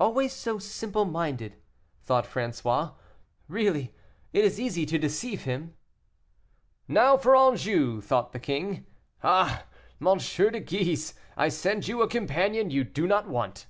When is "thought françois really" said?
2.02-3.94